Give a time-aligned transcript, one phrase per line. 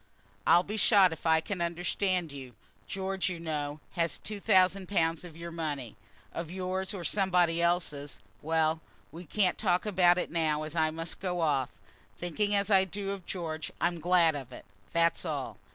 [0.47, 2.55] "I'll be shot if I can understand you.
[2.87, 5.95] George, you know, has had two thousand pounds of your money,
[6.33, 8.19] of yours or somebody else's.
[8.41, 11.69] Well, we can't talk about it now, as I must be off.
[12.17, 15.59] Thinking as I do of George, I'm glad of it, that's all."